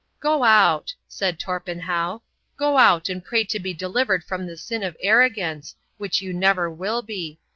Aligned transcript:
"Go 0.19 0.43
out," 0.43 0.95
said 1.07 1.39
Torpenhow,—"go 1.39 2.77
out 2.79 3.07
and 3.07 3.23
pray 3.23 3.43
to 3.43 3.59
be 3.59 3.71
delivered 3.71 4.23
from 4.23 4.47
the 4.47 4.57
sin 4.57 4.81
of 4.81 4.97
arrogance, 4.99 5.75
which 5.99 6.23
you 6.23 6.33
never 6.33 6.71
will 6.71 7.03
be. 7.03 7.37